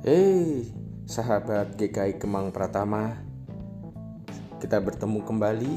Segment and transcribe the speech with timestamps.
[0.00, 0.64] Hei,
[1.04, 3.20] sahabat GKI Kemang Pratama,
[4.56, 5.74] kita bertemu kembali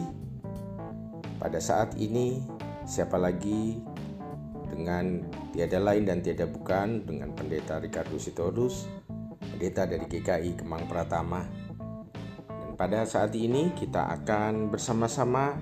[1.43, 2.39] pada saat ini.
[2.87, 3.83] Siapa lagi
[4.71, 8.87] dengan tiada lain dan tiada bukan dengan Pendeta Ricardo Sitorus,
[9.43, 11.43] pendeta dari GKI Kemang Pratama.
[12.47, 15.59] Dan pada saat ini kita akan bersama-sama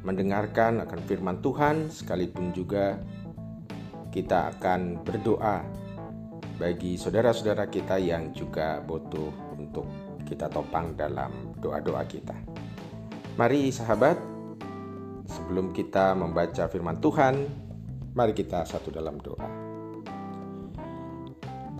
[0.00, 2.96] mendengarkan akan firman Tuhan sekalipun juga
[4.08, 5.79] kita akan berdoa
[6.60, 9.88] bagi saudara-saudara kita yang juga butuh untuk
[10.28, 12.36] kita topang dalam doa-doa kita.
[13.40, 14.20] Mari sahabat,
[15.24, 17.48] sebelum kita membaca firman Tuhan,
[18.12, 19.48] mari kita satu dalam doa.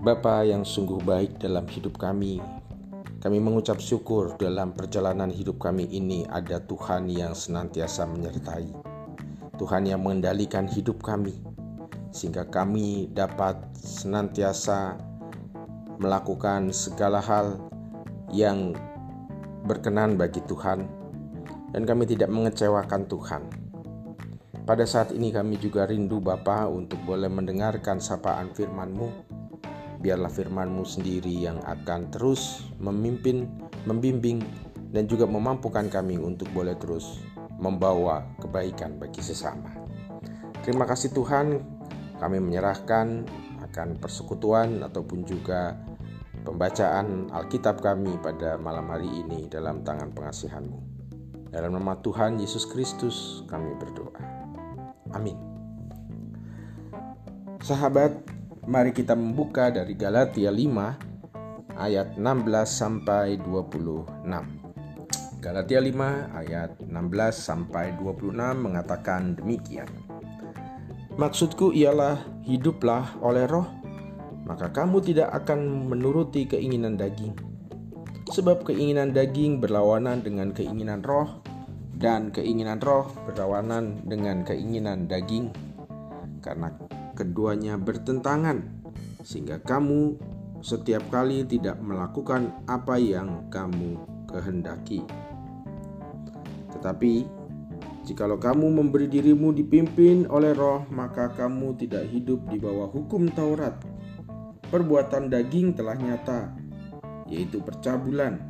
[0.01, 2.41] Bapa yang sungguh baik dalam hidup kami,
[3.21, 8.73] kami mengucap syukur dalam perjalanan hidup kami ini ada Tuhan yang senantiasa menyertai.
[9.61, 11.37] Tuhan yang mengendalikan hidup kami,
[12.11, 14.99] sehingga kami dapat senantiasa
[15.97, 17.59] melakukan segala hal
[18.31, 18.75] yang
[19.67, 20.87] berkenan bagi Tuhan
[21.71, 23.43] dan kami tidak mengecewakan Tuhan.
[24.61, 29.09] Pada saat ini kami juga rindu Bapa untuk boleh mendengarkan sapaan firman-Mu.
[30.01, 33.49] Biarlah firman-Mu sendiri yang akan terus memimpin,
[33.89, 34.41] membimbing,
[34.91, 37.23] dan juga memampukan kami untuk boleh terus
[37.57, 39.69] membawa kebaikan bagi sesama.
[40.61, 41.61] Terima kasih Tuhan,
[42.21, 43.25] kami menyerahkan
[43.65, 45.73] akan persekutuan ataupun juga
[46.45, 50.79] pembacaan Alkitab kami pada malam hari ini dalam tangan pengasihanmu.
[51.49, 54.21] Dalam nama Tuhan Yesus Kristus kami berdoa.
[55.17, 55.35] Amin.
[57.61, 58.13] Sahabat,
[58.69, 62.21] mari kita membuka dari Galatia 5 ayat 16
[62.69, 64.61] sampai 26.
[65.41, 69.89] Galatia 5 ayat 16 sampai 26 mengatakan demikian.
[71.21, 72.17] Maksudku ialah
[72.49, 73.69] hiduplah oleh roh,
[74.41, 77.37] maka kamu tidak akan menuruti keinginan daging.
[78.33, 81.45] Sebab keinginan daging berlawanan dengan keinginan roh,
[82.01, 85.53] dan keinginan roh berlawanan dengan keinginan daging,
[86.41, 86.73] karena
[87.13, 88.81] keduanya bertentangan,
[89.21, 90.17] sehingga kamu
[90.65, 93.93] setiap kali tidak melakukan apa yang kamu
[94.25, 95.05] kehendaki.
[96.73, 97.40] Tetapi
[98.01, 103.77] Jikalau kamu memberi dirimu dipimpin oleh roh, maka kamu tidak hidup di bawah hukum Taurat.
[104.73, 106.49] Perbuatan daging telah nyata,
[107.29, 108.41] yaitu percabulan,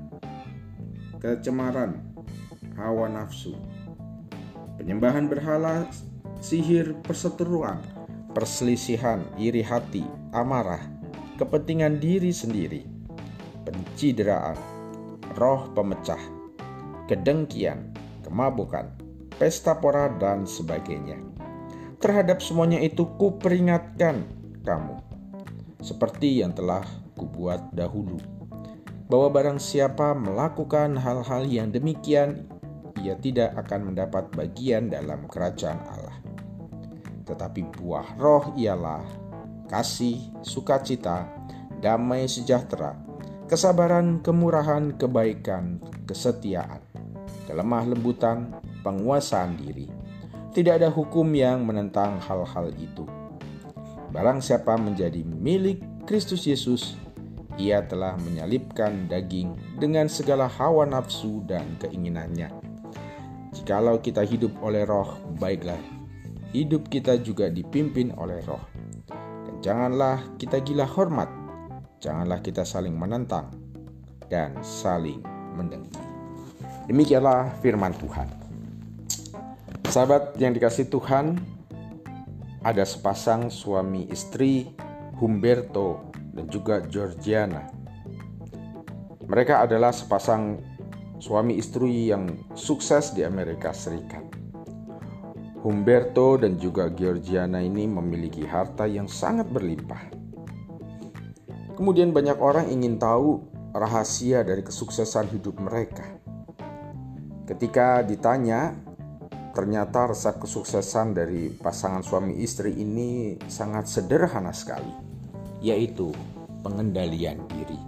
[1.19, 1.99] kecemaran,
[2.79, 3.57] hawa nafsu,
[4.79, 5.89] penyembahan berhala,
[6.39, 7.81] sihir, perseteruan,
[8.31, 10.81] perselisihan, iri hati, amarah,
[11.35, 12.87] kepentingan diri sendiri,
[13.67, 14.55] pencideraan,
[15.35, 16.21] roh pemecah,
[17.09, 17.91] kedengkian,
[18.21, 19.00] kemabukan,
[19.41, 21.17] pesta pora, dan sebagainya.
[21.97, 24.21] Terhadap semuanya itu kuperingatkan
[24.61, 25.01] kamu,
[25.81, 26.85] seperti yang telah
[27.17, 28.21] kubuat dahulu,
[29.09, 32.45] bahwa barang siapa melakukan hal-hal yang demikian,
[33.01, 36.17] ia tidak akan mendapat bagian dalam kerajaan Allah.
[37.25, 39.01] Tetapi buah roh ialah
[39.73, 41.25] kasih, sukacita,
[41.81, 42.93] damai sejahtera,
[43.49, 46.85] kesabaran, kemurahan, kebaikan, kesetiaan,
[47.49, 49.87] kelemah lembutan, penguasaan diri.
[50.51, 53.07] Tidak ada hukum yang menentang hal-hal itu.
[54.11, 56.99] Barang siapa menjadi milik Kristus Yesus,
[57.55, 62.51] ia telah menyalipkan daging dengan segala hawa nafsu dan keinginannya.
[63.55, 65.79] Jikalau kita hidup oleh roh, baiklah.
[66.51, 68.63] Hidup kita juga dipimpin oleh roh.
[69.47, 71.31] Dan janganlah kita gila hormat,
[72.03, 73.47] janganlah kita saling menentang,
[74.27, 75.23] dan saling
[75.55, 76.03] mendengki.
[76.91, 78.40] Demikianlah firman Tuhan.
[79.91, 81.35] Sahabat yang dikasih Tuhan,
[82.63, 84.71] ada sepasang suami istri
[85.19, 87.67] Humberto dan juga Georgiana.
[89.27, 90.63] Mereka adalah sepasang
[91.19, 92.23] suami istri yang
[92.55, 94.23] sukses di Amerika Serikat.
[95.59, 100.07] Humberto dan juga Georgiana ini memiliki harta yang sangat berlimpah.
[101.75, 103.43] Kemudian banyak orang ingin tahu
[103.75, 106.07] rahasia dari kesuksesan hidup mereka.
[107.43, 108.90] Ketika ditanya
[109.51, 114.91] Ternyata resep kesuksesan dari pasangan suami istri ini sangat sederhana sekali,
[115.59, 116.15] yaitu
[116.63, 117.79] pengendalian diri.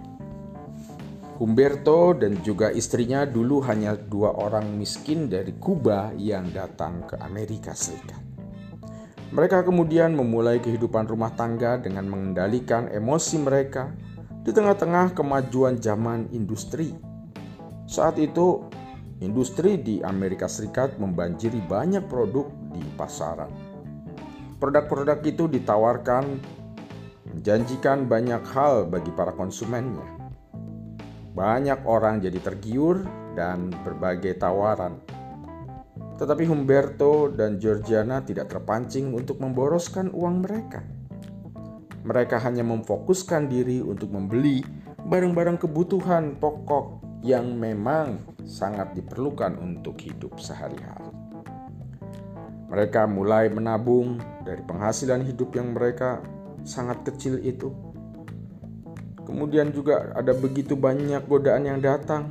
[1.40, 7.74] Humberto dan juga istrinya dulu hanya dua orang miskin dari Kuba yang datang ke Amerika
[7.74, 8.22] Serikat.
[9.34, 13.90] Mereka kemudian memulai kehidupan rumah tangga dengan mengendalikan emosi mereka
[14.46, 16.94] di tengah-tengah kemajuan zaman industri.
[17.90, 18.62] Saat itu,
[19.24, 22.44] Industri di Amerika Serikat membanjiri banyak produk
[22.76, 23.48] di pasaran.
[24.60, 26.24] Produk-produk itu ditawarkan
[27.32, 30.04] menjanjikan banyak hal bagi para konsumennya.
[31.34, 33.02] Banyak orang jadi tergiur
[33.34, 35.00] dan berbagai tawaran.
[36.14, 40.84] Tetapi Humberto dan Georgiana tidak terpancing untuk memboroskan uang mereka.
[42.04, 44.62] Mereka hanya memfokuskan diri untuk membeli
[45.04, 51.08] barang-barang kebutuhan pokok yang memang sangat diperlukan untuk hidup sehari-hari.
[52.68, 56.20] Mereka mulai menabung dari penghasilan hidup yang mereka
[56.68, 57.72] sangat kecil itu.
[59.24, 62.28] Kemudian juga ada begitu banyak godaan yang datang.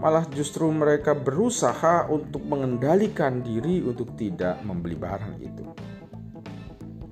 [0.00, 5.64] Malah justru mereka berusaha untuk mengendalikan diri untuk tidak membeli barang itu.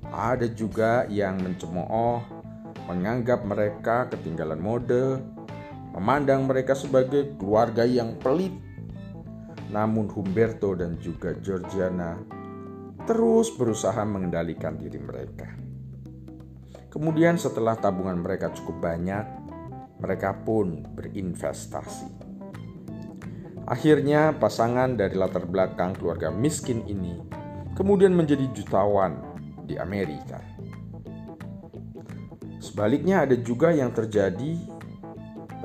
[0.09, 2.21] Ada juga yang mencemooh,
[2.89, 5.21] menganggap mereka ketinggalan mode,
[5.93, 8.53] memandang mereka sebagai keluarga yang pelit.
[9.69, 12.17] Namun Humberto dan juga Georgiana
[13.03, 15.49] terus berusaha mengendalikan diri mereka.
[16.93, 19.25] Kemudian setelah tabungan mereka cukup banyak,
[19.97, 22.21] mereka pun berinvestasi.
[23.65, 27.15] Akhirnya pasangan dari latar belakang keluarga miskin ini
[27.73, 29.17] kemudian menjadi jutawan
[29.65, 30.37] di Amerika.
[32.59, 34.55] Sebaliknya ada juga yang terjadi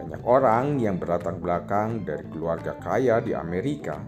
[0.08, 4.00] banyak orang yang berlatar belakang dari keluarga kaya di Amerika,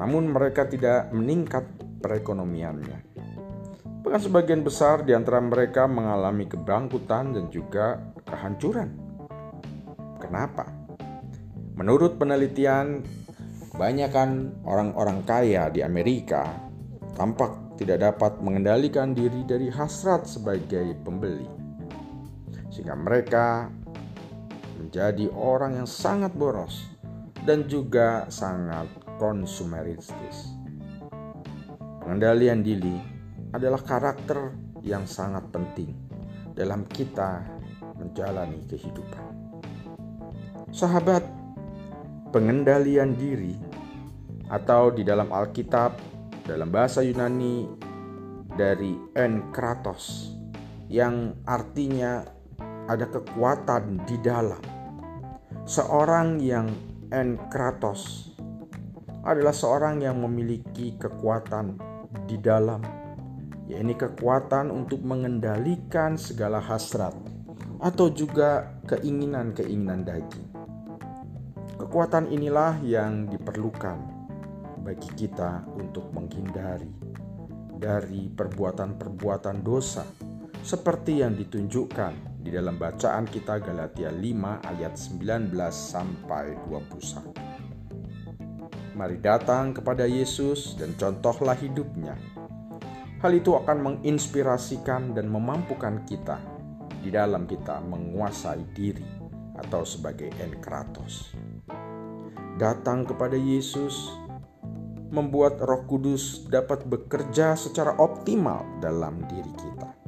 [0.00, 1.68] namun mereka tidak meningkat
[2.00, 2.96] perekonomiannya.
[4.00, 8.88] Bahkan sebagian besar di antara mereka mengalami kebangkutan dan juga kehancuran.
[10.24, 10.64] Kenapa?
[11.76, 13.04] Menurut penelitian,
[13.76, 16.48] kebanyakan orang-orang kaya di Amerika
[17.12, 21.44] tampak tidak dapat mengendalikan diri dari hasrat sebagai pembeli.
[22.72, 23.68] Sehingga mereka
[24.88, 26.88] menjadi orang yang sangat boros
[27.44, 28.88] dan juga sangat
[29.20, 30.56] konsumeristis.
[32.00, 32.96] Pengendalian diri
[33.52, 34.48] adalah karakter
[34.80, 35.92] yang sangat penting
[36.56, 37.44] dalam kita
[38.00, 39.28] menjalani kehidupan.
[40.72, 41.20] Sahabat,
[42.32, 43.60] pengendalian diri
[44.48, 46.00] atau di dalam Alkitab
[46.48, 47.68] dalam bahasa Yunani
[48.56, 50.32] dari enkratos
[50.88, 52.24] yang artinya
[52.88, 54.77] ada kekuatan di dalam.
[55.68, 56.72] Seorang yang
[57.12, 58.32] enkratos
[59.20, 61.76] adalah seorang yang memiliki kekuatan
[62.24, 62.80] di dalam
[63.68, 67.12] yakni kekuatan untuk mengendalikan segala hasrat
[67.84, 70.48] atau juga keinginan-keinginan daging.
[71.76, 74.00] Kekuatan inilah yang diperlukan
[74.80, 76.96] bagi kita untuk menghindari
[77.76, 80.08] dari perbuatan-perbuatan dosa
[80.64, 87.34] seperti yang ditunjukkan di dalam bacaan kita Galatia 5 ayat 19 sampai 21.
[88.98, 92.18] Mari datang kepada Yesus dan contohlah hidupnya
[93.18, 96.38] Hal itu akan menginspirasikan dan memampukan kita
[97.02, 99.02] di dalam kita menguasai diri
[99.58, 101.34] atau sebagai enkratos.
[102.62, 104.14] Datang kepada Yesus
[105.10, 110.07] membuat Roh Kudus dapat bekerja secara optimal dalam diri kita.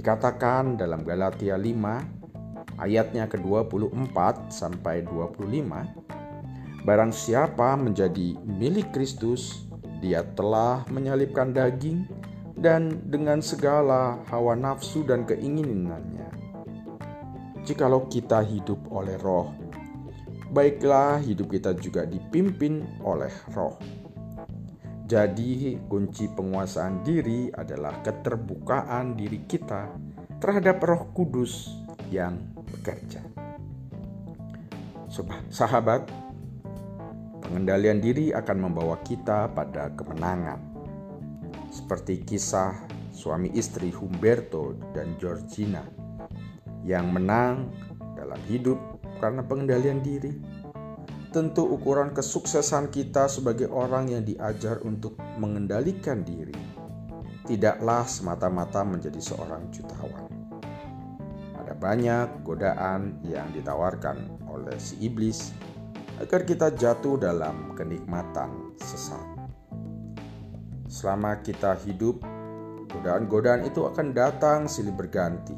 [0.00, 5.44] Dikatakan dalam Galatia 5 ayatnya ke-24 sampai 25,
[6.88, 9.68] barang siapa menjadi milik Kristus,
[10.00, 12.08] dia telah menyalipkan daging
[12.56, 16.32] dan dengan segala hawa nafsu dan keinginannya.
[17.68, 19.52] Jikalau kita hidup oleh roh,
[20.48, 23.76] baiklah hidup kita juga dipimpin oleh roh.
[25.10, 29.90] Jadi, kunci penguasaan diri adalah keterbukaan diri kita
[30.38, 31.66] terhadap Roh Kudus
[32.14, 32.38] yang
[32.70, 33.18] bekerja.
[35.50, 36.06] Sahabat,
[37.50, 40.62] Pengendalian diri akan membawa kita pada kemenangan.
[41.66, 42.78] Seperti kisah
[43.10, 45.82] suami istri Humberto dan Georgina
[46.86, 47.74] yang menang
[48.14, 48.78] dalam hidup
[49.18, 50.30] karena pengendalian diri.
[51.30, 56.58] Tentu ukuran kesuksesan kita sebagai orang yang diajar untuk mengendalikan diri
[57.46, 60.26] tidaklah semata-mata menjadi seorang jutawan.
[61.54, 65.54] Ada banyak godaan yang ditawarkan oleh si iblis
[66.18, 69.22] agar kita jatuh dalam kenikmatan sesat.
[70.90, 72.26] Selama kita hidup,
[72.90, 75.54] godaan-godaan itu akan datang silih berganti.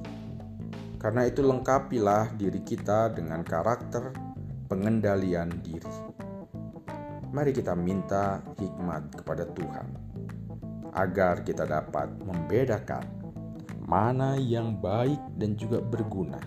[1.01, 4.32] Karena itu lengkapilah diri kita dengan karakter
[4.73, 5.97] pengendalian diri.
[7.29, 9.85] Mari kita minta hikmat kepada Tuhan
[10.97, 13.05] agar kita dapat membedakan
[13.85, 16.41] mana yang baik dan juga berguna,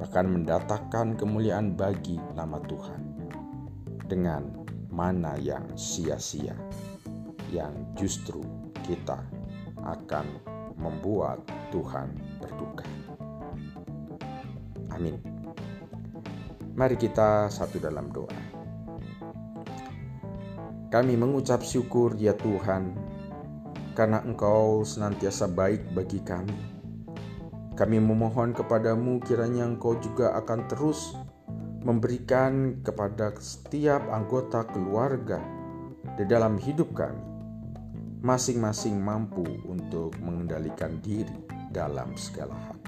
[0.00, 3.00] bahkan mendatangkan kemuliaan bagi nama Tuhan
[4.08, 4.48] dengan
[4.88, 6.56] mana yang sia-sia,
[7.52, 8.40] yang justru
[8.80, 9.20] kita
[9.84, 10.24] akan
[10.80, 12.88] membuat Tuhan berduka.
[14.92, 15.31] Amin.
[16.72, 18.32] Mari kita satu dalam doa.
[20.88, 22.96] Kami mengucap syukur ya Tuhan
[23.92, 26.56] karena Engkau senantiasa baik bagi kami.
[27.76, 31.12] Kami memohon kepadamu kiranya Engkau juga akan terus
[31.84, 35.40] memberikan kepada setiap anggota keluarga
[36.16, 37.32] di dalam hidup kami
[38.22, 41.42] masing-masing mampu untuk mengendalikan diri
[41.74, 42.78] dalam segala hal.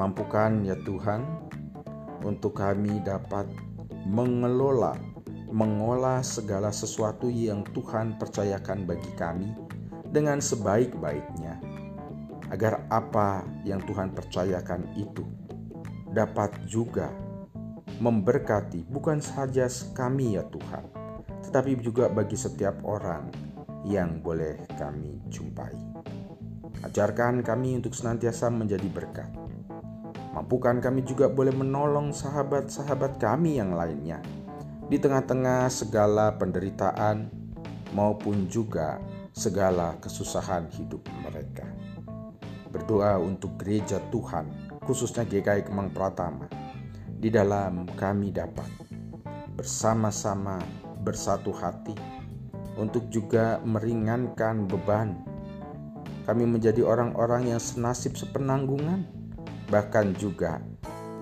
[0.00, 1.45] Mampukan ya Tuhan
[2.22, 3.50] untuk kami dapat
[4.06, 4.94] mengelola,
[5.50, 9.50] mengolah segala sesuatu yang Tuhan percayakan bagi kami
[10.08, 11.58] dengan sebaik-baiknya,
[12.54, 15.26] agar apa yang Tuhan percayakan itu
[16.14, 17.10] dapat juga
[18.00, 20.84] memberkati bukan saja kami ya Tuhan,
[21.48, 23.28] tetapi juga bagi setiap orang
[23.86, 25.72] yang boleh kami jumpai.
[26.84, 29.45] Ajarkan kami untuk senantiasa menjadi berkat.
[30.36, 34.20] Mampukan kami juga boleh menolong sahabat-sahabat kami yang lainnya
[34.92, 37.32] di tengah-tengah segala penderitaan
[37.96, 39.00] maupun juga
[39.32, 41.64] segala kesusahan hidup mereka.
[42.68, 46.52] Berdoa untuk gereja Tuhan, khususnya GKI Kemang Pratama,
[47.16, 48.68] di dalam kami dapat
[49.56, 50.60] bersama-sama
[51.00, 51.96] bersatu hati
[52.76, 55.16] untuk juga meringankan beban.
[56.28, 59.15] Kami menjadi orang-orang yang senasib sepenanggungan,
[59.66, 60.62] bahkan juga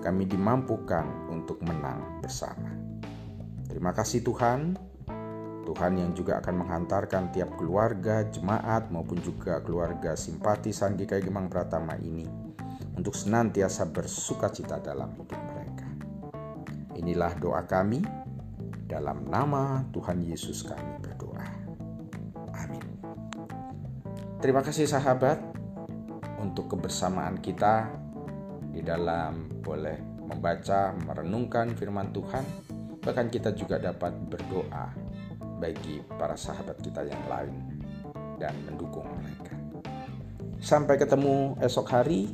[0.05, 2.69] kami dimampukan untuk menang bersama.
[3.65, 4.77] Terima kasih Tuhan.
[5.65, 11.97] Tuhan yang juga akan menghantarkan tiap keluarga, jemaat maupun juga keluarga simpatisan GKI Gemang Pratama
[11.97, 12.29] ini
[12.93, 15.89] untuk senantiasa bersuka cita dalam hidup mereka.
[16.93, 18.05] Inilah doa kami
[18.85, 21.45] dalam nama Tuhan Yesus kami berdoa.
[22.61, 22.85] Amin.
[24.37, 25.41] Terima kasih sahabat
[26.37, 28.04] untuk kebersamaan kita
[28.75, 32.43] di dalam boleh membaca, merenungkan firman Tuhan.
[32.99, 34.91] Bahkan kita juga dapat berdoa
[35.63, 37.55] bagi para sahabat kita yang lain
[38.35, 39.55] dan mendukung mereka.
[40.59, 42.27] Sampai ketemu esok hari.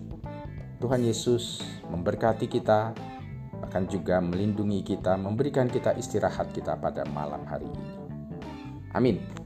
[0.81, 1.61] Tuhan Yesus
[1.93, 2.97] memberkati kita
[3.61, 7.93] akan juga melindungi kita, memberikan kita istirahat kita pada malam hari ini.
[8.97, 9.40] Amin.